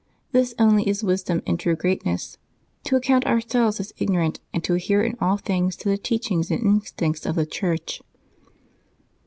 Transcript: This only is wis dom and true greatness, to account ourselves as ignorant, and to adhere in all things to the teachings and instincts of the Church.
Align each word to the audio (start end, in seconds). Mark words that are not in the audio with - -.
This 0.31 0.55
only 0.57 0.89
is 0.89 1.03
wis 1.03 1.21
dom 1.21 1.43
and 1.45 1.59
true 1.59 1.75
greatness, 1.75 2.39
to 2.85 2.95
account 2.95 3.27
ourselves 3.27 3.79
as 3.79 3.93
ignorant, 3.99 4.39
and 4.51 4.63
to 4.63 4.73
adhere 4.73 5.03
in 5.03 5.15
all 5.21 5.37
things 5.37 5.75
to 5.75 5.89
the 5.89 5.95
teachings 5.99 6.49
and 6.49 6.63
instincts 6.63 7.23
of 7.23 7.35
the 7.35 7.45
Church. 7.45 8.01